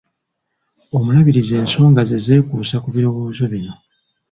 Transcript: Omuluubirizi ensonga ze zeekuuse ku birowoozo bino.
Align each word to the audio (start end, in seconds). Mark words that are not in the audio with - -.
Omuluubirizi 0.97 1.53
ensonga 1.63 2.01
ze 2.09 2.17
zeekuuse 2.25 2.75
ku 2.83 2.87
birowoozo 2.95 3.43
bino. 3.51 3.73